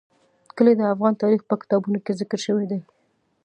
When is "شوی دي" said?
2.45-2.79